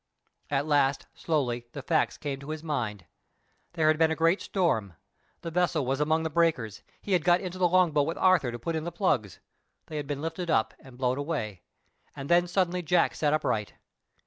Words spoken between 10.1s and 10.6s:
lifted